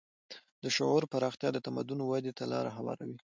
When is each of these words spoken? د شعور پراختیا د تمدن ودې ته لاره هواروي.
د 0.63 0.65
شعور 0.75 1.03
پراختیا 1.11 1.49
د 1.53 1.57
تمدن 1.67 1.99
ودې 2.05 2.31
ته 2.37 2.43
لاره 2.51 2.71
هواروي. 2.77 3.17